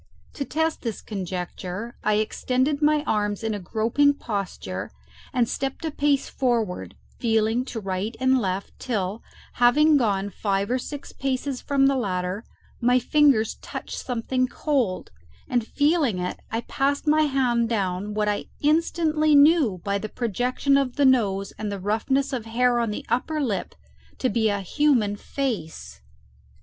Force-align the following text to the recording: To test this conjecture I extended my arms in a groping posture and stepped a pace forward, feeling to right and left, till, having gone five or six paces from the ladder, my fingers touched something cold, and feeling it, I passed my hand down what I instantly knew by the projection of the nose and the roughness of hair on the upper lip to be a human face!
To 0.33 0.43
test 0.43 0.81
this 0.81 0.99
conjecture 0.99 1.95
I 2.03 2.15
extended 2.15 2.81
my 2.81 3.03
arms 3.03 3.43
in 3.43 3.53
a 3.53 3.59
groping 3.59 4.15
posture 4.15 4.89
and 5.31 5.47
stepped 5.47 5.85
a 5.85 5.91
pace 5.91 6.27
forward, 6.27 6.95
feeling 7.19 7.63
to 7.65 7.79
right 7.79 8.17
and 8.19 8.39
left, 8.39 8.79
till, 8.79 9.21
having 9.61 9.97
gone 9.97 10.31
five 10.31 10.71
or 10.71 10.79
six 10.79 11.11
paces 11.13 11.61
from 11.61 11.85
the 11.85 11.95
ladder, 11.95 12.43
my 12.81 12.97
fingers 12.97 13.57
touched 13.61 13.99
something 13.99 14.47
cold, 14.47 15.11
and 15.47 15.67
feeling 15.67 16.17
it, 16.17 16.39
I 16.49 16.61
passed 16.61 17.05
my 17.05 17.25
hand 17.27 17.69
down 17.69 18.15
what 18.15 18.27
I 18.27 18.45
instantly 18.59 19.35
knew 19.35 19.81
by 19.83 19.99
the 19.99 20.09
projection 20.09 20.77
of 20.77 20.95
the 20.95 21.05
nose 21.05 21.51
and 21.59 21.71
the 21.71 21.79
roughness 21.79 22.33
of 22.33 22.45
hair 22.47 22.79
on 22.79 22.89
the 22.89 23.05
upper 23.07 23.39
lip 23.39 23.75
to 24.17 24.29
be 24.29 24.49
a 24.49 24.61
human 24.61 25.15
face! 25.15 26.01